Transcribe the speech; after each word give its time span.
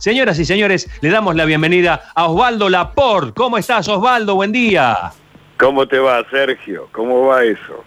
Señoras 0.00 0.38
y 0.38 0.46
señores, 0.46 0.88
le 1.02 1.10
damos 1.10 1.34
la 1.34 1.44
bienvenida 1.44 2.10
a 2.14 2.26
Osvaldo 2.26 2.70
Laporte. 2.70 3.34
¿Cómo 3.34 3.58
estás, 3.58 3.86
Osvaldo? 3.86 4.34
Buen 4.34 4.50
día. 4.50 5.12
¿Cómo 5.58 5.86
te 5.86 5.98
va, 5.98 6.24
Sergio? 6.30 6.88
¿Cómo 6.90 7.26
va 7.26 7.44
eso? 7.44 7.84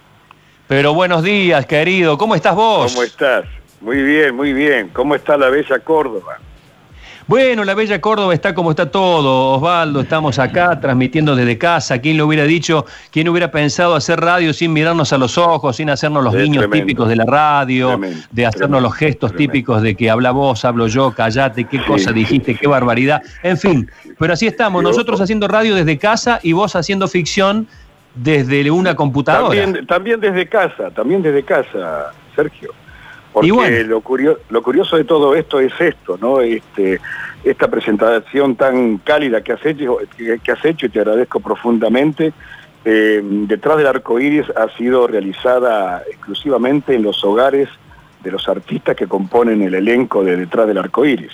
Pero 0.68 0.94
buenos 0.94 1.24
días, 1.24 1.66
querido. 1.66 2.16
¿Cómo 2.16 2.36
estás 2.36 2.54
vos? 2.54 2.94
¿Cómo 2.94 3.02
estás? 3.02 3.46
Muy 3.82 4.04
bien, 4.04 4.36
muy 4.36 4.54
bien. 4.54 4.90
¿Cómo 4.94 5.16
está 5.16 5.38
la 5.38 5.50
bella 5.50 5.80
Córdoba? 5.80 6.38
Bueno, 7.26 7.64
la 7.64 7.74
bella 7.74 8.02
Córdoba 8.02 8.34
está 8.34 8.54
como 8.54 8.72
está 8.72 8.92
todo, 8.92 9.54
Osvaldo. 9.54 10.02
Estamos 10.02 10.40
acá 10.40 10.78
transmitiendo 10.82 11.36
desde 11.38 11.58
casa. 11.58 12.00
¿Quién 12.00 12.18
lo 12.18 12.28
hubiera 12.28 12.44
dicho? 12.44 12.86
¿Quién 13.12 13.30
hubiera 13.30 13.50
pensado 13.50 13.96
hacer 13.96 14.20
radio 14.20 14.52
sin 14.52 14.74
mirarnos 14.74 15.14
a 15.14 15.18
los 15.18 15.38
ojos, 15.38 15.78
sin 15.78 15.90
hacernos 15.90 16.22
los 16.24 16.34
niños 16.34 16.70
típicos 16.70 17.08
de 17.08 17.16
la 17.16 17.24
radio, 17.26 18.00
de 18.32 18.46
hacernos 18.46 18.82
los 18.82 18.94
gestos 18.94 19.34
típicos 19.36 19.82
de 19.82 19.96
que 19.96 20.10
habla 20.10 20.32
vos, 20.32 20.66
hablo 20.66 20.88
yo, 20.88 21.14
callate, 21.14 21.64
qué 21.64 21.84
cosa 21.86 22.12
dijiste, 22.12 22.56
qué 22.56 22.68
barbaridad? 22.68 23.22
En 23.42 23.58
fin, 23.58 23.90
pero 24.20 24.34
así 24.34 24.48
estamos, 24.48 24.84
nosotros 24.84 25.22
haciendo 25.22 25.48
radio 25.48 25.76
desde 25.76 25.98
casa 25.98 26.40
y 26.44 26.52
vos 26.52 26.76
haciendo 26.76 27.08
ficción 27.08 27.68
desde 28.16 28.70
una 28.70 28.96
computadora. 28.96 29.62
También, 29.62 29.88
también 29.88 30.20
desde 30.20 30.48
casa, 30.48 30.92
también 30.92 31.22
desde 31.22 31.44
casa, 31.44 32.12
Sergio. 32.36 32.74
Porque 33.34 33.84
lo, 33.84 34.02
curioso, 34.02 34.96
de 34.96 35.04
todo 35.06 35.36
esto 35.36 35.60
es 35.60 35.74
esto, 35.82 36.20
¿no? 36.22 36.40
Este, 36.42 37.02
esta 37.44 37.68
presentación 37.68 38.56
tan 38.56 39.00
cálida 39.00 39.42
que 39.42 39.54
has 39.54 39.66
hecho, 39.66 39.98
que, 40.16 40.52
has 40.52 40.64
hecho 40.64 40.86
y 40.86 40.90
te 40.90 41.00
agradezco 41.00 41.40
profundamente. 41.40 42.32
Eh, 42.86 43.22
detrás 43.24 43.78
del 43.78 43.88
arco 43.88 44.20
iris 44.20 44.46
ha 44.56 44.70
sido 44.78 45.08
realizada 45.08 46.04
exclusivamente 46.08 46.94
en 46.94 47.02
los 47.02 47.24
hogares 47.24 47.70
de 48.24 48.32
los 48.32 48.48
artistas 48.48 48.96
que 48.96 49.08
componen 49.08 49.64
el 49.64 49.74
elenco 49.74 50.24
de 50.24 50.38
Detrás 50.38 50.68
del 50.68 50.78
arco 50.78 51.04
iris. 51.04 51.34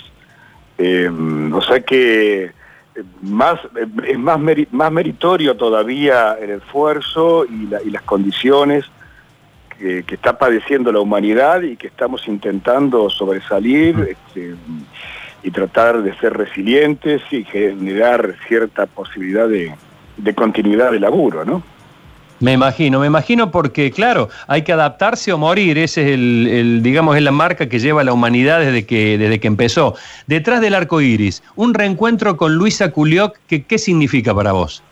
Eh, 0.78 1.10
o 1.52 1.60
sea 1.60 1.80
que 1.80 2.44
eh, 2.44 2.52
más, 3.20 3.60
es 4.08 4.18
más, 4.18 4.40
más 4.70 4.90
meritorio 4.90 5.54
todavía 5.54 6.38
el 6.40 6.50
esfuerzo 6.50 7.44
y 7.44 7.90
las 7.90 8.02
condiciones 8.04 8.86
que, 9.80 10.14
está 10.14 10.38
padeciendo 10.38 10.92
la 10.92 11.00
humanidad 11.00 11.62
y 11.62 11.76
que 11.76 11.86
estamos 11.86 12.28
intentando 12.28 13.08
sobresalir 13.08 13.96
este, 14.10 14.54
y 15.42 15.50
tratar 15.50 16.02
de 16.02 16.14
ser 16.18 16.34
resilientes 16.34 17.22
y 17.30 17.44
generar 17.44 18.34
cierta 18.46 18.86
posibilidad 18.86 19.48
de, 19.48 19.74
continuidad 20.34 20.92
de 20.92 21.00
laburo, 21.00 21.44
¿no? 21.44 21.62
Me 22.40 22.52
imagino, 22.52 23.00
me 23.00 23.06
imagino 23.06 23.50
porque, 23.50 23.90
claro, 23.90 24.30
hay 24.46 24.62
que 24.62 24.72
adaptarse 24.72 25.30
o 25.30 25.36
morir. 25.36 25.76
Ese 25.76 26.02
es 26.02 26.08
el, 26.14 26.80
digamos, 26.82 27.16
es 27.16 27.22
la 27.22 27.32
marca 27.32 27.68
que 27.68 27.78
lleva 27.78 28.02
la 28.02 28.14
humanidad 28.14 28.60
desde 28.60 28.86
que, 28.86 29.18
desde 29.18 29.40
que 29.40 29.46
empezó. 29.46 29.94
Detrás 30.26 30.62
del 30.62 30.74
arco 30.74 31.02
iris, 31.02 31.42
un 31.54 31.74
reencuentro 31.74 32.38
con 32.38 32.54
Luisa 32.54 32.92
Culioc, 32.92 33.36
que, 33.46 33.64
¿qué 33.64 33.76
significa 33.76 34.34
para 34.34 34.52
vos? 34.52 34.82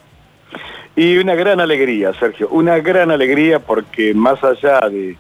Y 0.99 1.17
una 1.17 1.37
gran 1.37 1.61
alegría, 1.61 2.13
Sergio, 2.15 2.49
una 2.49 2.81
gran 2.81 3.13
alegría 3.13 3.61
porque 3.61 4.13
más 4.15 4.43
allá 4.43 4.81
de, 4.91 5.17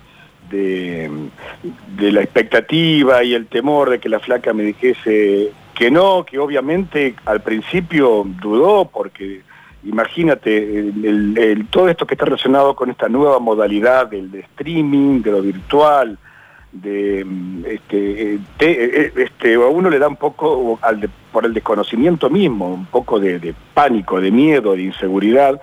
de, 0.50 2.10
la 2.10 2.20
expectativa 2.20 3.22
y 3.22 3.32
el 3.32 3.46
temor 3.46 3.90
de 3.90 4.00
que 4.00 4.08
la 4.08 4.18
flaca 4.18 4.52
me 4.52 4.64
dijese 4.64 5.52
que 5.76 5.88
no, 5.92 6.24
que 6.24 6.40
obviamente 6.40 7.14
al 7.26 7.42
principio 7.42 8.26
dudó 8.40 8.90
porque 8.92 9.42
imagínate, 9.84 10.92
todo 11.70 11.88
esto 11.88 12.08
que 12.08 12.14
está 12.14 12.24
relacionado 12.24 12.74
con 12.74 12.90
esta 12.90 13.08
nueva 13.08 13.38
modalidad 13.38 14.08
del 14.08 14.34
streaming, 14.34 15.22
de 15.22 15.30
lo 15.30 15.42
virtual, 15.42 16.18
de 16.72 17.20
este, 17.66 18.34
eh, 18.34 18.40
eh, 18.60 19.12
este, 19.16 19.54
a 19.54 19.66
uno 19.66 19.88
le 19.88 19.98
da 19.98 20.08
un 20.08 20.16
poco, 20.16 20.78
por 21.32 21.46
el 21.46 21.54
desconocimiento 21.54 22.28
mismo, 22.28 22.68
un 22.68 22.86
poco 22.86 23.18
de, 23.18 23.54
pánico, 23.74 24.20
de 24.20 24.30
miedo, 24.30 24.74
de 24.74 24.82
inseguridad, 24.82 25.60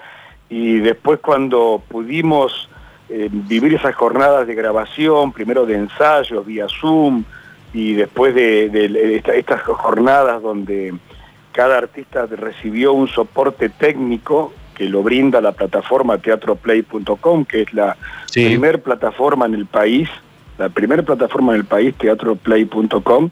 y 0.49 0.79
después 0.79 1.19
cuando 1.19 1.81
pudimos 1.87 2.69
eh, 3.09 3.29
vivir 3.31 3.75
esas 3.75 3.95
jornadas 3.95 4.47
de 4.47 4.55
grabación, 4.55 5.31
primero 5.31 5.65
de 5.65 5.75
ensayos 5.75 6.45
vía 6.45 6.67
Zoom, 6.67 7.23
y 7.73 7.93
después 7.93 8.33
de, 8.33 9.21
estas 9.35 9.61
jornadas 9.61 10.41
donde 10.41 10.93
cada 11.51 11.77
artista 11.77 12.25
recibió 12.25 12.93
un 12.93 13.07
soporte 13.07 13.69
técnico 13.69 14.53
que 14.75 14.85
lo 14.85 15.03
brinda 15.03 15.41
la 15.41 15.51
plataforma 15.51 16.17
teatroplay.com, 16.17 17.45
que 17.45 17.61
es 17.63 17.73
la 17.73 17.97
primer 18.33 18.81
plataforma 18.81 19.45
en 19.45 19.55
el 19.55 19.65
país 19.65 20.09
la 20.57 20.69
primera 20.69 21.03
plataforma 21.03 21.53
en 21.53 21.59
el 21.59 21.65
país, 21.65 21.95
teatroplay.com, 21.95 23.29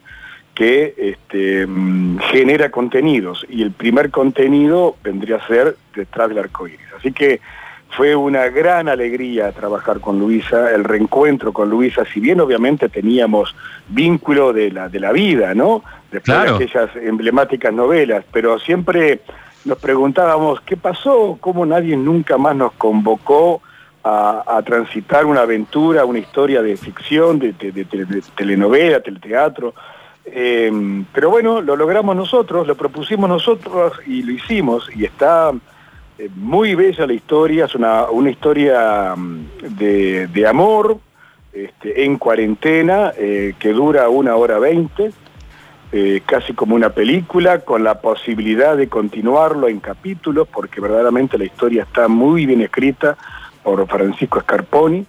que 0.53 0.93
este, 0.97 1.65
mm, 1.65 2.19
genera 2.31 2.69
contenidos 2.69 3.45
y 3.49 3.63
el 3.63 3.71
primer 3.71 4.11
contenido 4.11 4.95
vendría 5.03 5.37
a 5.37 5.47
ser 5.47 5.77
detrás 5.95 6.29
del 6.29 6.39
arco 6.39 6.67
iris. 6.67 6.79
Así 6.97 7.11
que 7.11 7.41
fue 7.89 8.15
una 8.15 8.47
gran 8.49 8.87
alegría 8.87 9.51
trabajar 9.51 9.99
con 9.99 10.19
Luisa, 10.19 10.71
el 10.71 10.83
reencuentro 10.83 11.53
con 11.53 11.69
Luisa, 11.69 12.03
si 12.11 12.19
bien 12.19 12.39
obviamente 12.39 12.89
teníamos 12.89 13.55
vínculo 13.87 14.53
de 14.53 14.71
la, 14.71 14.89
de 14.89 14.99
la 14.99 15.11
vida, 15.11 15.53
¿no? 15.53 15.83
Después 16.11 16.43
de 16.43 16.49
aquellas 16.49 16.95
emblemáticas 16.95 17.73
novelas, 17.73 18.23
pero 18.31 18.59
siempre 18.59 19.21
nos 19.65 19.77
preguntábamos 19.77 20.61
qué 20.61 20.75
pasó, 20.77 21.37
cómo 21.39 21.65
nadie 21.65 21.95
nunca 21.95 22.37
más 22.37 22.55
nos 22.55 22.73
convocó 22.73 23.61
a, 24.03 24.61
transitar 24.65 25.25
una 25.25 25.41
aventura, 25.41 26.05
una 26.05 26.19
historia 26.19 26.61
de 26.61 26.75
ficción, 26.75 27.39
de, 27.39 27.53
telenovela, 28.35 28.99
teleteatro. 28.99 29.73
Em, 30.25 31.05
pero 31.13 31.29
bueno, 31.29 31.61
lo 31.61 31.75
logramos 31.75 32.15
nosotros, 32.15 32.67
lo 32.67 32.75
propusimos 32.75 33.29
nosotros 33.29 33.93
y 34.05 34.23
lo 34.23 34.31
hicimos 34.31 34.89
y 34.95 35.05
está 35.05 35.51
eh, 36.17 36.29
muy 36.35 36.75
bella 36.75 37.05
la 37.05 37.13
historia, 37.13 37.65
es 37.65 37.75
una, 37.75 38.07
historia 38.29 39.15
mm, 39.15 39.45
de, 39.75 40.47
amor 40.47 40.97
este, 41.51 42.05
en 42.05 42.17
cuarentena 42.17 43.11
eh, 43.17 43.53
que 43.59 43.73
dura 43.73 44.07
una 44.09 44.35
hora 44.35 44.59
veinte, 44.59 45.11
eh, 45.91 46.21
casi 46.25 46.53
como 46.53 46.75
una 46.75 46.89
película, 46.89 47.59
con 47.59 47.83
la 47.83 47.99
posibilidad 47.99 48.77
de 48.77 48.87
continuarlo 48.87 49.67
en 49.67 49.79
capítulos, 49.79 50.47
porque 50.47 50.81
verdaderamente 50.81 51.37
la 51.37 51.45
historia 51.45 51.83
está 51.83 52.07
muy 52.07 52.45
bien 52.45 52.61
escrita, 52.61 53.17
por 53.63 53.87
Francisco 53.87 54.41
Scarponi 54.41 55.05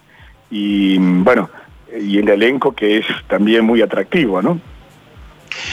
y 0.49 0.97
bueno, 0.97 1.49
y 1.99 2.19
el 2.19 2.29
elenco 2.29 2.73
que 2.73 2.99
es 2.99 3.05
también 3.27 3.65
muy 3.65 3.81
atractivo, 3.81 4.41
¿no? 4.41 4.59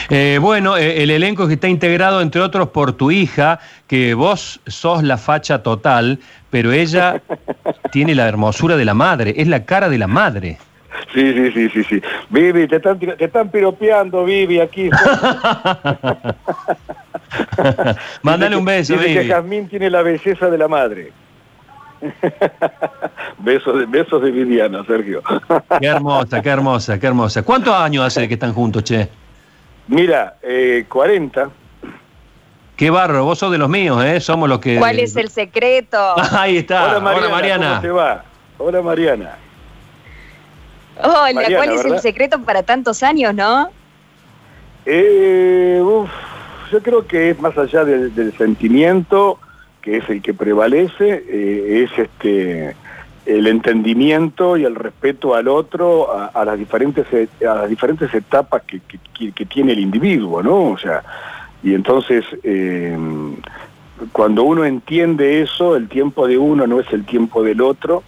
Eh, 0.09 0.39
bueno, 0.41 0.77
eh, 0.77 1.03
el 1.03 1.11
elenco 1.11 1.47
que 1.47 1.55
está 1.55 1.67
integrado, 1.67 2.21
entre 2.21 2.41
otros, 2.41 2.69
por 2.69 2.93
tu 2.93 3.11
hija, 3.11 3.59
que 3.87 4.13
vos 4.13 4.61
sos 4.65 5.03
la 5.03 5.17
facha 5.17 5.61
total, 5.61 6.19
pero 6.49 6.71
ella 6.71 7.21
tiene 7.91 8.15
la 8.15 8.27
hermosura 8.27 8.77
de 8.77 8.85
la 8.85 8.93
madre, 8.93 9.33
es 9.37 9.47
la 9.47 9.65
cara 9.65 9.89
de 9.89 9.97
la 9.97 10.07
madre. 10.07 10.57
Sí, 11.13 11.33
sí, 11.33 11.51
sí, 11.51 11.69
sí, 11.69 11.83
sí. 11.83 12.01
Vivi, 12.29 12.67
te 12.67 12.77
están, 12.77 12.97
te 12.99 13.25
están 13.25 13.49
piropeando, 13.49 14.23
Vivi, 14.25 14.59
aquí. 14.59 14.89
Mándale 18.21 18.55
un 18.55 18.65
beso, 18.65 18.95
Vivi. 18.97 19.13
que 19.13 19.25
Jazmín 19.27 19.67
tiene 19.67 19.89
la 19.89 20.01
belleza 20.01 20.49
de 20.49 20.57
la 20.57 20.67
madre. 20.67 21.11
besos, 23.39 23.79
de, 23.79 23.85
besos 23.85 24.21
de 24.21 24.31
Viviana, 24.31 24.83
Sergio. 24.85 25.21
qué 25.79 25.87
hermosa, 25.87 26.41
qué 26.41 26.49
hermosa, 26.49 26.99
qué 26.99 27.07
hermosa. 27.07 27.43
¿Cuántos 27.43 27.73
años 27.73 28.05
hace 28.05 28.27
que 28.27 28.33
están 28.35 28.53
juntos, 28.53 28.83
che? 28.83 29.07
Mira, 29.87 30.37
40. 30.87 31.41
Eh, 31.41 31.47
qué 32.75 32.89
barro, 32.89 33.25
vos 33.25 33.39
sos 33.39 33.51
de 33.51 33.57
los 33.57 33.69
míos, 33.69 34.03
¿eh? 34.03 34.19
Somos 34.19 34.49
los 34.49 34.59
que... 34.59 34.77
¿Cuál 34.77 34.99
es 34.99 35.15
el 35.15 35.29
secreto? 35.29 35.97
Ahí 36.31 36.57
está. 36.57 36.97
Hola 36.97 37.29
Mariana. 37.29 37.69
¿Cómo 37.69 37.81
te 37.81 37.91
va? 37.91 38.23
Hola 38.57 38.81
Mariana. 38.81 39.37
Hola, 41.01 41.47
¿cuál 41.55 41.71
es 41.71 41.85
el 41.85 41.99
secreto 41.99 42.39
para 42.43 42.63
tantos 42.63 43.01
años, 43.01 43.33
no? 43.33 43.69
Eh, 44.85 45.81
yo 46.71 46.81
creo 46.81 47.07
que 47.07 47.31
es 47.31 47.39
más 47.39 47.57
allá 47.57 47.83
del 47.83 48.33
sentimiento, 48.37 49.39
que 49.83 49.97
es 49.97 50.09
el 50.09 50.21
que 50.21 50.33
prevalece, 50.33 51.23
eh, 51.27 51.83
es 51.83 51.99
este 51.99 52.75
el 53.25 53.47
entendimiento 53.47 54.57
y 54.57 54.65
el 54.65 54.75
respeto 54.75 55.33
al 55.33 55.47
otro 55.47 56.09
a, 56.11 56.43
las 56.43 56.59
diferentes 56.59 57.05
a 57.41 57.53
las 57.53 57.69
diferentes 57.69 58.13
etapas 58.13 58.63
que, 58.63 58.81
tiene 59.45 59.73
el 59.73 59.79
individuo, 59.79 60.41
¿no? 60.43 60.71
O 60.71 60.77
sea, 60.77 61.03
y 61.61 61.73
entonces 61.73 62.25
eh, 62.43 62.97
cuando 64.11 64.43
uno 64.43 64.65
entiende 64.65 65.41
eso, 65.41 65.75
el 65.75 65.87
tiempo 65.87 66.27
de 66.27 66.37
uno 66.37 66.67
no 66.67 66.79
es 66.79 66.91
el 66.91 67.05
tiempo 67.05 67.43
del 67.43 67.61
otro, 67.61 68.03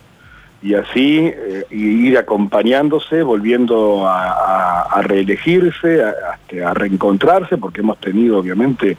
y 0.66 0.74
así 0.74 1.19
eh, 1.19 1.66
ir 1.69 2.18
acompañándose, 2.18 3.22
volviendo 3.22 4.07
a, 4.07 5.00
reelegirse, 5.04 6.04
a, 6.04 6.74
reencontrarse, 6.74 7.57
porque 7.57 7.81
hemos 7.81 8.00
tenido 8.00 8.39
obviamente 8.39 8.98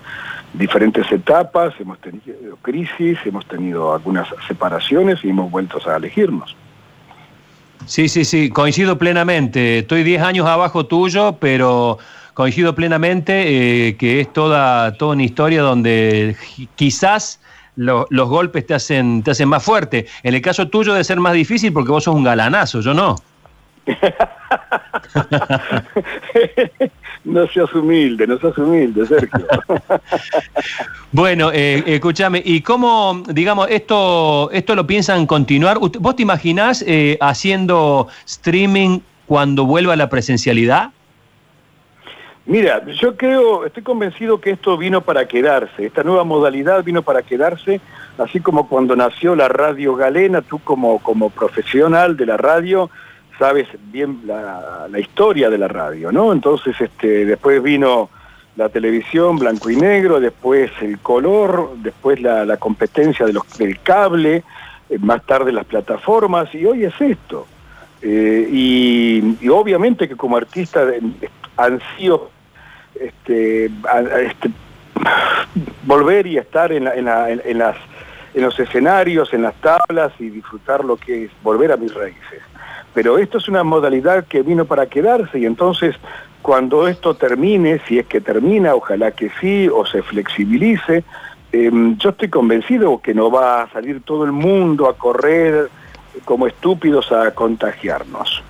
diferentes 0.58 1.10
etapas, 1.12 1.74
hemos 1.78 1.98
tenido 2.00 2.56
crisis, 2.62 3.18
hemos 3.24 3.46
tenido 3.46 3.92
algunas 3.92 4.28
separaciones 4.46 5.24
y 5.24 5.30
hemos 5.30 5.50
vuelto 5.50 5.78
a 5.88 5.96
elegirnos. 5.96 6.56
Sí, 7.86 8.08
sí, 8.08 8.24
sí, 8.24 8.50
coincido 8.50 8.98
plenamente. 8.98 9.78
Estoy 9.78 10.02
10 10.02 10.22
años 10.22 10.46
abajo 10.46 10.86
tuyo, 10.86 11.36
pero 11.38 11.98
coincido 12.34 12.74
plenamente 12.74 13.88
eh, 13.88 13.96
que 13.96 14.20
es 14.20 14.32
toda, 14.32 14.92
toda 14.94 15.14
una 15.14 15.22
historia 15.22 15.62
donde 15.62 16.36
quizás 16.74 17.40
los 17.76 18.28
golpes 18.28 18.66
te 18.66 18.74
hacen, 18.74 19.22
te 19.22 19.30
hacen 19.30 19.48
más 19.48 19.62
fuerte. 19.62 20.06
En 20.22 20.34
el 20.34 20.42
caso 20.42 20.68
tuyo 20.68 20.92
debe 20.92 21.04
ser 21.04 21.20
más 21.20 21.34
difícil 21.34 21.72
porque 21.72 21.92
vos 21.92 22.04
sos 22.04 22.14
un 22.14 22.24
galanazo, 22.24 22.80
yo 22.80 22.94
no. 22.94 23.16
no 27.26 27.46
seas 27.48 27.74
humilde, 27.74 28.26
no 28.26 28.38
seas 28.38 28.56
humilde, 28.56 29.04
Sergio. 29.04 29.46
bueno, 31.12 31.50
eh, 31.52 31.82
escúchame, 31.86 32.40
¿y 32.44 32.60
cómo, 32.60 33.22
digamos, 33.28 33.68
esto, 33.68 34.50
esto 34.52 34.74
lo 34.74 34.86
piensan 34.86 35.26
continuar? 35.26 35.78
¿Vos 35.78 36.16
te 36.16 36.22
imaginás 36.22 36.84
eh, 36.86 37.18
haciendo 37.20 38.08
streaming 38.24 39.00
cuando 39.26 39.66
vuelva 39.66 39.96
la 39.96 40.08
presencialidad? 40.08 40.90
Mira, 42.46 42.80
yo 43.00 43.16
creo, 43.16 43.66
estoy 43.66 43.82
convencido 43.82 44.40
que 44.40 44.50
esto 44.50 44.78
vino 44.78 45.00
para 45.00 45.26
quedarse, 45.26 45.84
esta 45.84 46.04
nueva 46.04 46.22
modalidad 46.22 46.84
vino 46.84 47.02
para 47.02 47.22
quedarse, 47.22 47.80
así 48.18 48.38
como 48.38 48.68
cuando 48.68 48.94
nació 48.94 49.34
la 49.34 49.48
radio 49.48 49.96
galena, 49.96 50.42
tú 50.42 50.60
como, 50.60 51.00
como 51.00 51.30
profesional 51.30 52.16
de 52.16 52.26
la 52.26 52.36
radio, 52.36 52.88
sabes 53.38 53.68
bien 53.92 54.22
la, 54.26 54.88
historia 54.98 55.50
de 55.50 55.58
la 55.58 55.68
radio, 55.68 56.10
¿no? 56.12 56.32
Entonces, 56.32 56.80
este, 56.80 57.24
después 57.24 57.62
vino 57.62 58.08
la 58.56 58.68
televisión 58.68 59.38
blanco 59.38 59.70
y 59.70 59.76
negro, 59.76 60.20
después 60.20 60.70
el 60.80 60.98
color, 60.98 61.72
después 61.76 62.20
la, 62.20 62.56
competencia 62.56 63.26
de 63.26 63.34
los, 63.34 63.58
del 63.58 63.80
cable, 63.80 64.42
eh, 64.88 64.98
más 64.98 65.24
tarde 65.24 65.52
las 65.52 65.66
plataformas, 65.66 66.54
y 66.54 66.64
hoy 66.64 66.84
es 66.84 66.98
esto. 67.00 67.46
Eh, 68.02 68.48
y, 68.50 69.48
obviamente 69.48 70.08
que 70.08 70.16
como 70.16 70.36
artista 70.36 70.86
han 71.56 71.80
sido 71.96 72.30
este, 72.98 73.66
este, 73.66 74.50
volver 75.84 76.26
y 76.26 76.38
estar 76.38 76.72
en, 76.72 76.86
en, 76.86 77.04
las, 77.58 77.76
en 78.34 78.42
los 78.42 78.58
escenarios, 78.58 79.32
en 79.34 79.42
las 79.42 79.54
tablas 79.56 80.12
y 80.18 80.28
disfrutar 80.28 80.84
lo 80.84 80.96
que 80.96 81.24
es 81.24 81.30
volver 81.42 81.72
a 81.72 81.76
mis 81.76 81.92
raíces 81.92 82.42
pero 82.96 83.18
esto 83.18 83.36
es 83.36 83.46
una 83.46 83.62
modalidad 83.62 84.24
que 84.24 84.40
vino 84.40 84.64
para 84.64 84.86
quedarse 84.86 85.38
y 85.38 85.44
entonces 85.44 85.94
cuando 86.40 86.88
esto 86.88 87.14
termine, 87.14 87.78
si 87.86 87.98
es 87.98 88.06
que 88.06 88.22
termina, 88.22 88.74
ojalá 88.74 89.10
que 89.10 89.30
sí, 89.38 89.68
o 89.68 89.84
se 89.84 90.00
flexibilice, 90.00 91.04
em, 91.52 91.98
yo 91.98 92.08
estoy 92.08 92.30
convencido 92.30 92.98
que 93.02 93.12
no 93.12 93.30
va 93.30 93.64
a 93.64 93.70
salir 93.70 94.00
todo 94.00 94.24
el 94.24 94.32
mundo 94.32 94.88
a 94.88 94.96
correr 94.96 95.68
como 96.24 96.46
estúpidos 96.46 97.12
a 97.12 97.32
contagiarnos. 97.32 98.42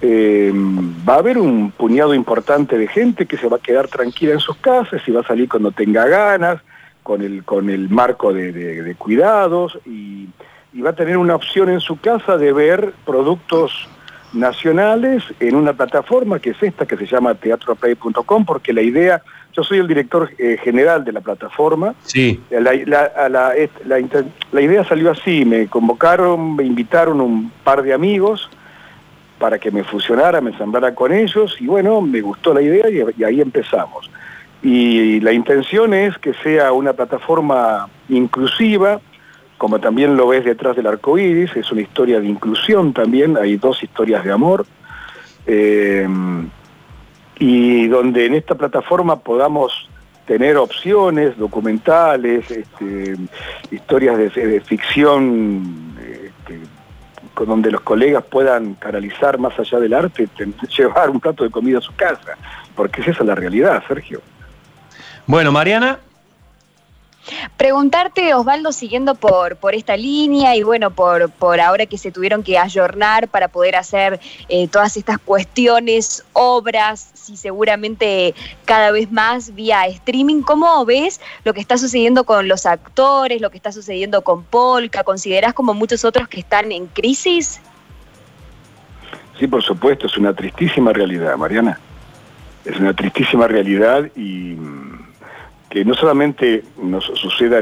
Em, 0.00 0.94
va 1.06 1.16
a 1.16 1.18
haber 1.18 1.36
un 1.36 1.70
puñado 1.70 2.14
importante 2.14 2.78
de 2.78 2.88
gente 2.88 3.26
que 3.26 3.36
se 3.36 3.48
va 3.48 3.58
a 3.58 3.60
quedar 3.60 3.88
tranquila 3.88 4.32
en 4.32 4.40
sus 4.40 4.56
casas 4.56 5.02
y 5.06 5.10
va 5.10 5.20
a 5.20 5.26
salir 5.26 5.46
cuando 5.46 5.72
tenga 5.72 6.06
ganas, 6.06 6.62
con 7.02 7.20
el, 7.20 7.44
con 7.44 7.68
el 7.68 7.90
marco 7.90 8.32
de 8.32 8.94
cuidados 8.96 9.78
y 9.84 10.26
y 10.72 10.80
va 10.82 10.90
a 10.90 10.94
tener 10.94 11.16
una 11.16 11.34
opción 11.34 11.68
en 11.68 11.80
su 11.80 11.98
casa 11.98 12.36
de 12.36 12.52
ver 12.52 12.92
productos 13.04 13.88
nacionales 14.32 15.24
en 15.40 15.56
una 15.56 15.72
plataforma 15.72 16.38
que 16.38 16.50
es 16.50 16.62
esta, 16.62 16.86
que 16.86 16.96
se 16.96 17.06
llama 17.06 17.34
teatroplay.com, 17.34 18.44
porque 18.44 18.72
la 18.72 18.82
idea, 18.82 19.22
yo 19.52 19.64
soy 19.64 19.78
el 19.78 19.88
director 19.88 20.30
eh, 20.38 20.56
general 20.62 21.04
de 21.04 21.12
la 21.12 21.20
plataforma, 21.20 21.94
sí. 22.04 22.40
La, 22.50 22.72
la, 23.28 24.62
idea 24.62 24.84
salió 24.84 25.10
así, 25.10 25.44
me 25.44 25.66
convocaron, 25.66 26.54
me 26.54 26.64
invitaron 26.64 27.20
un 27.20 27.50
par 27.64 27.82
de 27.82 27.92
amigos 27.92 28.48
para 29.40 29.58
que 29.58 29.70
me 29.70 29.82
fusionara, 29.82 30.40
me 30.40 30.50
ensamblara 30.50 30.94
con 30.94 31.12
ellos, 31.12 31.56
y 31.58 31.66
bueno, 31.66 32.00
me 32.00 32.20
gustó 32.20 32.54
la 32.54 32.62
idea 32.62 32.86
y 32.88 33.24
ahí 33.24 33.40
empezamos. 33.40 34.10
Y 34.62 35.20
la 35.20 35.32
intención 35.32 35.94
es 35.94 36.16
que 36.18 36.34
sea 36.34 36.72
una 36.72 36.92
plataforma 36.92 37.88
inclusiva, 38.08 39.00
como 39.60 39.78
también 39.78 40.16
lo 40.16 40.26
ves 40.26 40.46
detrás 40.46 40.74
del 40.74 40.86
arco 40.86 41.18
iris, 41.18 41.54
es 41.54 41.70
una 41.70 41.82
historia 41.82 42.18
de 42.18 42.26
inclusión 42.26 42.94
también, 42.94 43.36
hay 43.36 43.58
dos 43.58 43.82
historias 43.82 44.24
de 44.24 44.32
amor, 44.32 44.64
eh, 45.46 46.08
y 47.38 47.86
donde 47.88 48.24
en 48.24 48.36
esta 48.36 48.54
plataforma 48.54 49.16
podamos 49.16 49.86
tener 50.24 50.56
opciones 50.56 51.36
documentales, 51.36 52.50
este, 52.50 53.16
historias 53.70 54.16
de, 54.16 54.62
ficción, 54.62 55.94
este, 56.00 56.60
con 57.34 57.48
donde 57.48 57.70
los 57.70 57.82
colegas 57.82 58.24
puedan 58.24 58.76
canalizar 58.76 59.38
más 59.38 59.58
allá 59.58 59.78
del 59.78 59.92
arte, 59.92 60.26
llevar 60.78 61.10
un 61.10 61.20
plato 61.20 61.44
de 61.44 61.50
comida 61.50 61.76
a 61.76 61.82
su 61.82 61.94
casa, 61.94 62.38
porque 62.74 63.02
esa 63.02 63.10
es 63.10 63.20
la 63.20 63.34
realidad, 63.34 63.82
Sergio. 63.86 64.22
Bueno, 65.26 65.52
Mariana. 65.52 65.98
Preguntarte, 67.56 68.34
Osvaldo, 68.34 68.72
siguiendo 68.72 69.14
por, 69.14 69.56
por 69.56 69.74
esta 69.74 69.96
línea 69.96 70.56
y 70.56 70.62
bueno, 70.62 70.90
por, 70.90 71.30
por 71.30 71.60
ahora 71.60 71.86
que 71.86 71.98
se 71.98 72.10
tuvieron 72.10 72.42
que 72.42 72.58
ayornar 72.58 73.28
para 73.28 73.48
poder 73.48 73.76
hacer 73.76 74.20
eh, 74.48 74.68
todas 74.68 74.96
estas 74.96 75.18
cuestiones, 75.18 76.24
obras, 76.32 77.12
y 77.28 77.36
seguramente 77.36 78.34
cada 78.64 78.90
vez 78.90 79.12
más 79.12 79.54
vía 79.54 79.86
streaming, 79.86 80.42
¿cómo 80.42 80.84
ves 80.84 81.20
lo 81.44 81.54
que 81.54 81.60
está 81.60 81.78
sucediendo 81.78 82.24
con 82.24 82.48
los 82.48 82.66
actores, 82.66 83.40
lo 83.40 83.50
que 83.50 83.56
está 83.56 83.72
sucediendo 83.72 84.22
con 84.22 84.42
Polka? 84.42 85.04
¿Consideras 85.04 85.54
como 85.54 85.74
muchos 85.74 86.04
otros 86.04 86.28
que 86.28 86.40
están 86.40 86.72
en 86.72 86.86
crisis? 86.86 87.60
Sí, 89.38 89.46
por 89.46 89.62
supuesto, 89.62 90.06
es 90.06 90.16
una 90.16 90.34
tristísima 90.34 90.92
realidad, 90.92 91.36
Mariana. 91.36 91.78
Es 92.64 92.76
una 92.78 92.92
tristísima 92.94 93.46
realidad 93.46 94.10
y 94.14 94.56
que 95.70 95.84
no 95.84 95.94
solamente 95.94 96.64
nos 96.82 97.04
suceda 97.04 97.60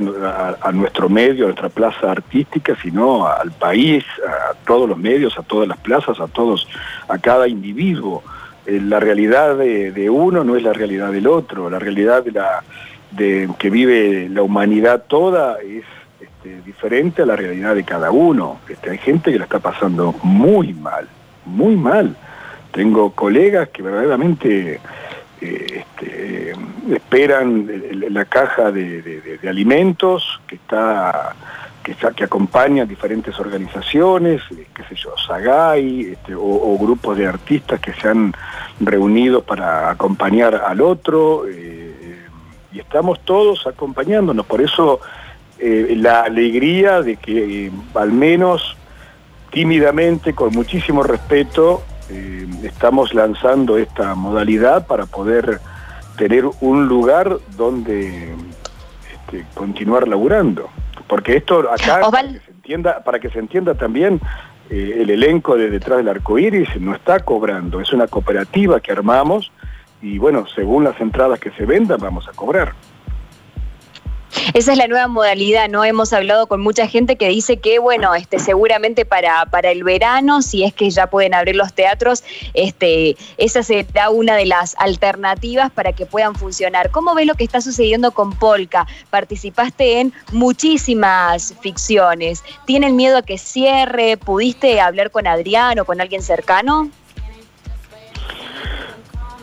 a, 0.62 0.72
nuestro 0.72 1.10
medio, 1.10 1.44
a 1.44 1.48
nuestra 1.48 1.68
plaza 1.68 2.10
artística, 2.10 2.74
sino 2.80 3.28
al 3.28 3.52
país, 3.52 4.02
a 4.26 4.54
todos 4.66 4.88
los 4.88 4.96
medios, 4.96 5.38
a 5.38 5.42
todas 5.42 5.68
las 5.68 5.76
plazas, 5.76 6.18
a 6.18 6.26
todos, 6.26 6.66
a 7.06 7.18
cada 7.18 7.46
individuo. 7.46 8.24
Eh, 8.64 8.80
la 8.82 8.98
realidad 8.98 9.58
de, 9.58 10.08
uno 10.08 10.42
no 10.42 10.56
es 10.56 10.62
la 10.62 10.72
realidad 10.72 11.12
del 11.12 11.26
otro, 11.26 11.68
la 11.68 11.78
realidad 11.78 12.24
de 12.24 12.32
la 12.32 12.64
de 13.10 13.48
que 13.58 13.70
vive 13.70 14.28
la 14.30 14.42
humanidad 14.42 15.04
toda 15.06 15.58
es 15.60 15.84
este, 16.20 16.62
diferente 16.62 17.22
a 17.22 17.26
la 17.26 17.36
realidad 17.36 17.74
de 17.74 17.84
cada 17.84 18.10
uno. 18.10 18.58
Este, 18.70 18.88
hay 18.88 18.98
gente 18.98 19.30
que 19.30 19.38
la 19.38 19.44
está 19.44 19.58
pasando 19.58 20.14
muy 20.22 20.72
mal, 20.72 21.06
muy 21.44 21.76
mal. 21.76 22.16
Tengo 22.72 23.10
colegas 23.12 23.68
que 23.68 23.82
verdaderamente 23.82 24.80
este, 25.40 26.54
esperan 26.94 27.68
la 28.10 28.24
caja 28.24 28.70
de, 28.72 29.38
alimentos 29.48 30.40
que 30.46 30.56
está 30.56 31.34
que, 31.82 31.94
que 31.94 32.24
acompaña 32.24 32.84
diferentes 32.84 33.38
organizaciones, 33.38 34.42
eh, 34.50 34.66
qué 34.74 34.82
sé 34.84 34.94
yo, 34.94 35.14
Sagay, 35.26 36.12
este, 36.12 36.34
o, 36.34 36.76
grupos 36.78 37.16
de 37.16 37.26
artistas 37.26 37.80
que 37.80 37.94
se 37.94 38.08
han 38.08 38.34
reunido 38.80 39.42
para 39.42 39.90
acompañar 39.90 40.54
al 40.54 40.80
otro, 40.82 41.44
eh, 41.48 42.26
y 42.72 42.80
estamos 42.80 43.20
todos 43.20 43.66
acompañándonos, 43.66 44.44
por 44.44 44.60
eso 44.60 45.00
eh, 45.58 45.94
la 45.96 46.22
alegría 46.22 47.00
de 47.00 47.16
que 47.16 47.72
al 47.94 48.12
menos 48.12 48.76
tímidamente, 49.50 50.34
con 50.34 50.52
muchísimo 50.52 51.02
respeto, 51.02 51.82
estamos 52.62 53.12
lanzando 53.12 53.76
esta 53.76 54.14
modalidad 54.14 54.86
para 54.86 55.04
poder 55.06 55.60
tener 56.18 56.44
un 56.60 56.86
lugar 56.86 57.38
donde 57.56 58.34
este, 59.12 59.46
continuar 59.54 60.06
laburando. 60.06 60.68
Porque 61.06 61.36
esto 61.36 61.60
acá, 61.72 62.00
para 62.10 62.28
que, 62.28 62.40
se 62.40 62.50
entienda, 62.50 63.02
para 63.02 63.18
que 63.18 63.30
se 63.30 63.38
entienda 63.38 63.74
también, 63.74 64.20
eh, 64.68 64.98
el 65.00 65.08
elenco 65.08 65.56
de 65.56 65.70
detrás 65.70 65.98
del 65.98 66.08
arco 66.08 66.38
iris 66.38 66.68
no 66.78 66.94
está 66.94 67.20
cobrando, 67.20 67.80
es 67.80 67.92
una 67.94 68.06
cooperativa 68.06 68.80
que 68.80 68.92
armamos 68.92 69.50
y 70.02 70.18
bueno, 70.18 70.46
según 70.54 70.84
las 70.84 71.00
entradas 71.00 71.40
que 71.40 71.50
se 71.52 71.64
vendan 71.64 71.98
vamos 72.00 72.28
a 72.28 72.32
cobrar. 72.32 72.74
Esa 74.54 74.72
es 74.72 74.78
la 74.78 74.86
nueva 74.86 75.08
modalidad, 75.08 75.68
¿no? 75.68 75.84
Hemos 75.84 76.12
hablado 76.12 76.46
con 76.46 76.60
mucha 76.60 76.86
gente 76.86 77.16
que 77.16 77.28
dice 77.28 77.58
que, 77.58 77.78
bueno, 77.78 78.14
este, 78.14 78.38
seguramente 78.38 79.04
para, 79.04 79.46
para 79.46 79.70
el 79.70 79.84
verano, 79.84 80.42
si 80.42 80.64
es 80.64 80.72
que 80.74 80.90
ya 80.90 81.08
pueden 81.08 81.34
abrir 81.34 81.56
los 81.56 81.72
teatros, 81.72 82.24
este, 82.54 83.16
esa 83.36 83.62
será 83.62 84.10
una 84.10 84.36
de 84.36 84.46
las 84.46 84.74
alternativas 84.78 85.70
para 85.70 85.92
que 85.92 86.06
puedan 86.06 86.34
funcionar. 86.34 86.90
¿Cómo 86.90 87.14
ves 87.14 87.26
lo 87.26 87.34
que 87.34 87.44
está 87.44 87.60
sucediendo 87.60 88.12
con 88.12 88.32
Polka? 88.32 88.86
Participaste 89.10 90.00
en 90.00 90.12
muchísimas 90.32 91.54
ficciones. 91.60 92.42
¿Tienen 92.66 92.96
miedo 92.96 93.18
a 93.18 93.22
que 93.22 93.38
cierre? 93.38 94.16
¿Pudiste 94.16 94.80
hablar 94.80 95.10
con 95.10 95.26
Adrián 95.26 95.78
o 95.78 95.84
con 95.84 96.00
alguien 96.00 96.22
cercano? 96.22 96.90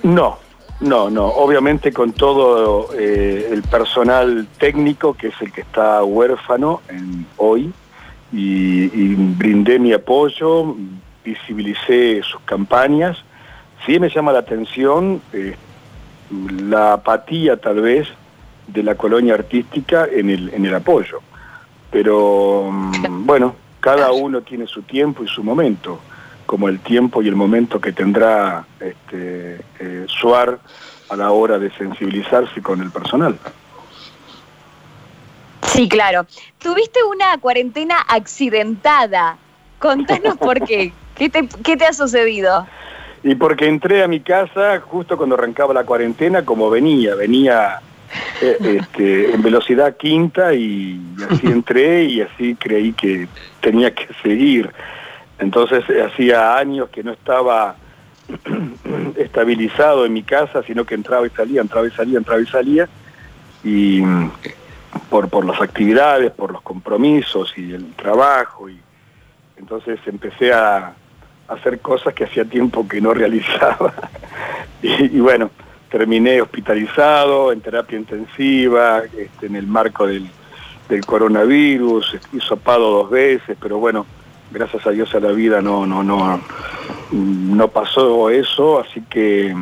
No, 0.03 0.37
no, 0.81 1.09
no, 1.09 1.25
obviamente 1.27 1.93
con 1.93 2.11
todo 2.11 2.89
eh, 2.93 3.49
el 3.51 3.61
personal 3.63 4.47
técnico, 4.57 5.13
que 5.13 5.27
es 5.27 5.41
el 5.41 5.51
que 5.51 5.61
está 5.61 6.03
huérfano 6.03 6.81
en, 6.89 7.25
hoy, 7.37 7.71
y, 8.33 9.15
brindé 9.15 9.79
mi 9.79 9.93
apoyo, 9.93 10.75
visibilicé 11.23 12.21
sus 12.23 12.41
campañas. 12.41 13.17
Sí 13.85 13.99
me 13.99 14.09
llama 14.09 14.33
la 14.33 14.39
atención, 14.39 15.21
eh, 15.31 15.55
la 16.61 16.93
apatía 16.93 17.55
tal 17.57 17.81
vez 17.81 18.07
de 18.67 18.83
la 18.83 18.95
colonia 18.95 19.35
artística 19.35 20.07
en 20.11 20.29
el, 20.29 20.53
en 20.53 20.65
el 20.65 20.75
apoyo. 20.75 21.21
Pero 21.91 22.69
mm, 22.71 23.25
bueno, 23.25 23.55
cada 23.79 24.11
uno 24.11 24.41
tiene 24.41 24.67
su 24.67 24.81
tiempo 24.81 25.23
y 25.23 25.27
su 25.27 25.43
momento, 25.43 25.99
como 26.45 26.69
el 26.69 26.79
tiempo 26.79 27.21
y 27.21 27.27
el 27.27 27.35
momento 27.35 27.79
que 27.79 27.91
tendrá 27.91 28.65
este, 28.79 29.61
eh, 29.79 30.05
Suar 30.07 30.59
a 31.09 31.15
la 31.15 31.31
hora 31.31 31.59
de 31.59 31.71
sensibilizarse 31.71 32.61
con 32.61 32.81
el 32.81 32.91
personal. 32.91 33.37
Sí, 35.63 35.89
claro. 35.89 36.25
Tuviste 36.59 37.03
una 37.03 37.37
cuarentena 37.39 37.99
accidentada. 38.07 39.37
Contanos 39.79 40.37
por 40.37 40.63
qué. 40.65 40.93
¿Qué 41.15 41.29
te, 41.29 41.47
¿Qué 41.63 41.77
te 41.77 41.85
ha 41.85 41.93
sucedido? 41.93 42.67
Y 43.23 43.35
porque 43.35 43.67
entré 43.67 44.03
a 44.03 44.07
mi 44.07 44.19
casa 44.19 44.79
justo 44.81 45.17
cuando 45.17 45.35
arrancaba 45.35 45.73
la 45.73 45.83
cuarentena, 45.83 46.45
como 46.45 46.69
venía, 46.69 47.15
venía 47.15 47.79
eh, 48.41 48.57
este, 48.81 49.33
en 49.33 49.41
velocidad 49.41 49.97
quinta 49.97 50.53
y, 50.53 50.99
así 51.29 51.47
entré 51.47 52.03
y 52.03 52.21
así 52.21 52.55
creí 52.55 52.93
que 52.93 53.27
tenía 53.61 53.93
que 53.93 54.07
seguir. 54.21 54.71
Entonces 55.39 55.83
hacía 56.05 56.57
años 56.57 56.89
que 56.89 57.03
no 57.03 57.11
estaba 57.11 57.75
estabilizado 59.17 60.05
en 60.05 60.13
mi 60.13 60.23
casa, 60.23 60.63
sino 60.63 60.85
que 60.85 60.95
entraba 60.95 61.27
y 61.27 61.29
salía, 61.31 61.61
entraba 61.61 61.87
y 61.87 61.91
salía, 61.91 62.17
entraba 62.17 62.41
y 62.41 62.45
salía. 62.45 62.89
Y 63.63 64.01
por, 65.09 65.29
por 65.29 65.45
las 65.45 65.61
actividades, 65.61 66.31
por 66.31 66.51
los 66.51 66.61
compromisos 66.61 67.53
y 67.57 67.73
el 67.73 67.93
trabajo. 67.93 68.69
Y 68.69 68.79
entonces 69.57 69.99
empecé 70.05 70.53
a, 70.53 70.93
hacer 71.47 71.79
cosas 71.79 72.15
que 72.15 72.23
hacía 72.23 72.43
tiempo 72.43 72.87
que 72.87 72.99
no 72.99 73.13
realizaba. 73.13 73.93
y 74.81 75.19
bueno, 75.19 75.51
terminé 75.89 76.41
hospitalizado 76.41 77.53
en 77.53 77.61
terapia 77.61 77.97
intensiva, 77.97 79.03
este, 79.17 79.45
en 79.45 79.55
el 79.55 79.65
marco 79.65 80.05
del, 80.05 80.29
coronavirus, 81.07 82.17
hisopado 82.33 82.91
dos 82.91 83.09
veces, 83.09 83.57
pero 83.61 83.79
bueno, 83.79 84.05
gracias 84.55 84.87
a 84.87 84.91
Dios 84.91 85.13
a 85.13 85.19
la 85.19 85.31
vida 85.31 85.61
no, 85.61 85.85
no, 85.85 86.03
no, 86.03 86.41
no 87.11 87.67
pasó 87.67 88.29
eso, 88.29 88.79
así 88.79 89.01
que 89.09 89.53